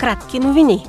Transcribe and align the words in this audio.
Кратки 0.00 0.38
новини. 0.38 0.86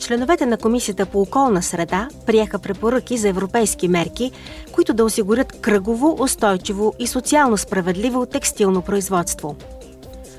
Членовете 0.00 0.46
на 0.46 0.56
Комисията 0.56 1.06
по 1.06 1.20
околна 1.20 1.62
среда 1.62 2.08
приеха 2.26 2.58
препоръки 2.58 3.16
за 3.16 3.28
европейски 3.28 3.88
мерки, 3.88 4.32
които 4.72 4.94
да 4.94 5.04
осигурят 5.04 5.60
кръгово, 5.60 6.16
устойчиво 6.22 6.94
и 6.98 7.06
социално 7.06 7.56
справедливо 7.56 8.26
текстилно 8.26 8.82
производство. 8.82 9.56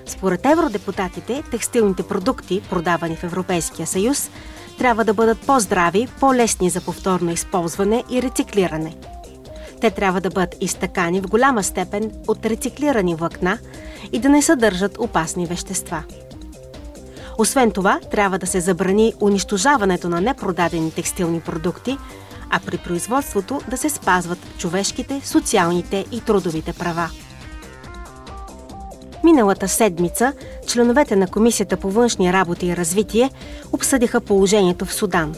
Според 0.06 0.46
евродепутатите, 0.46 1.44
текстилните 1.52 2.04
продукти, 2.04 2.62
продавани 2.70 3.16
в 3.16 3.24
Европейския 3.24 3.88
съюз, 3.88 4.30
трябва 4.78 5.06
да 5.06 5.14
бъдат 5.14 5.40
по-здрави, 5.40 6.08
по-лесни 6.20 6.70
за 6.70 6.82
повторно 6.82 7.32
използване 7.32 8.04
и 8.10 8.22
рециклиране. 8.22 8.96
Те 9.82 9.92
трябва 9.92 10.22
да 10.22 10.30
бъдат 10.30 10.56
изтъкани 10.62 11.22
в 11.22 11.28
голяма 11.28 11.64
степен 11.64 12.12
от 12.28 12.46
рециклирани 12.46 13.16
влакна 13.16 13.58
и 14.12 14.20
да 14.20 14.30
не 14.30 14.42
съдържат 14.42 14.98
опасни 15.00 15.46
вещества. 15.46 16.04
Освен 17.38 17.72
това, 17.72 18.00
трябва 18.12 18.40
да 18.40 18.48
се 18.48 18.60
забрани 18.60 19.14
унищожаването 19.22 20.10
на 20.10 20.22
непродадени 20.22 20.92
текстилни 20.92 21.42
продукти, 21.42 21.98
а 22.50 22.60
при 22.60 22.78
производството 22.78 23.62
да 23.70 23.78
се 23.78 23.90
спазват 23.90 24.40
човешките, 24.58 25.22
социалните 25.24 26.06
и 26.12 26.22
трудовите 26.22 26.74
права. 26.74 27.10
Миналата 29.24 29.68
седмица 29.68 30.34
членовете 30.68 31.16
на 31.16 31.28
Комисията 31.28 31.78
по 31.78 31.92
външни 31.92 32.34
работи 32.34 32.68
и 32.68 32.78
развитие 32.78 33.30
обсъдиха 33.72 34.22
положението 34.22 34.86
в 34.86 34.94
Судан. 34.94 35.36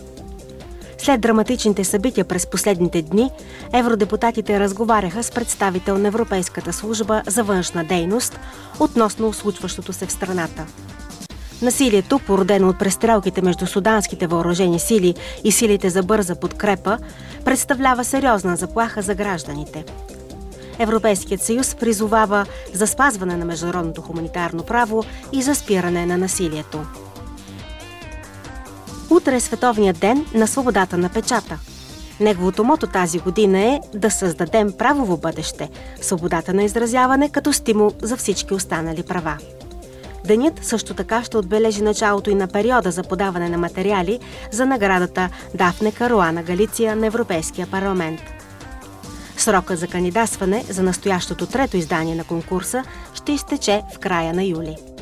След 0.97 1.21
драматичните 1.21 1.83
събития 1.83 2.25
през 2.25 2.47
последните 2.47 3.01
дни, 3.01 3.31
евродепутатите 3.73 4.59
разговаряха 4.59 5.23
с 5.23 5.31
представител 5.31 5.97
на 5.97 6.07
Европейската 6.07 6.73
служба 6.73 7.21
за 7.27 7.43
външна 7.43 7.83
дейност 7.83 8.39
относно 8.79 9.33
случващото 9.33 9.93
се 9.93 10.05
в 10.05 10.11
страната. 10.11 10.65
Насилието, 11.63 12.19
породено 12.19 12.69
от 12.69 12.79
престрелките 12.79 13.41
между 13.41 13.67
суданските 13.67 14.27
въоръжени 14.27 14.79
сили 14.79 15.15
и 15.43 15.51
силите 15.51 15.89
за 15.89 16.03
бърза 16.03 16.35
подкрепа, 16.35 16.97
представлява 17.45 18.03
сериозна 18.03 18.55
заплаха 18.55 19.01
за 19.01 19.15
гражданите. 19.15 19.85
Европейският 20.79 21.41
съюз 21.41 21.75
призовава 21.75 22.45
за 22.73 22.87
спазване 22.87 23.37
на 23.37 23.45
международното 23.45 24.01
хуманитарно 24.01 24.63
право 24.63 25.03
и 25.31 25.41
за 25.41 25.55
спиране 25.55 26.05
на 26.05 26.17
насилието. 26.17 26.85
Утре 29.09 29.35
е 29.35 29.39
Световният 29.39 29.99
ден 29.99 30.25
на 30.33 30.47
свободата 30.47 30.97
на 30.97 31.09
печата. 31.09 31.59
Неговото 32.19 32.63
мото 32.63 32.87
тази 32.87 33.19
година 33.19 33.59
е 33.59 33.79
да 33.95 34.11
създадем 34.11 34.71
правово 34.77 35.17
бъдеще, 35.17 35.69
свободата 36.01 36.53
на 36.53 36.63
изразяване 36.63 37.29
като 37.29 37.53
стимул 37.53 37.91
за 38.01 38.17
всички 38.17 38.53
останали 38.53 39.03
права. 39.03 39.37
Денят 40.25 40.65
също 40.65 40.93
така 40.93 41.23
ще 41.23 41.37
отбележи 41.37 41.83
началото 41.83 42.29
и 42.29 42.35
на 42.35 42.47
периода 42.47 42.91
за 42.91 43.03
подаване 43.03 43.49
на 43.49 43.57
материали 43.57 44.19
за 44.51 44.65
наградата 44.65 45.29
Дафне 45.55 45.91
Каруана 45.91 46.43
Галиция 46.43 46.95
на 46.95 47.05
Европейския 47.05 47.67
парламент. 47.67 48.21
Срокът 49.37 49.79
за 49.79 49.87
кандидатстване 49.87 50.63
за 50.69 50.83
настоящото 50.83 51.45
трето 51.45 51.77
издание 51.77 52.15
на 52.15 52.23
конкурса 52.23 52.83
ще 53.13 53.31
изтече 53.31 53.81
в 53.95 53.99
края 53.99 54.33
на 54.33 54.43
юли. 54.43 54.92